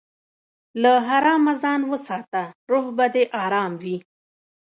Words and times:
له 0.81 0.93
حرامه 1.07 1.53
ځان 1.63 1.81
وساته، 1.91 2.41
روح 2.71 2.85
به 2.97 3.05
دې 3.13 3.23
ارام 3.43 3.71
وي. 3.83 3.97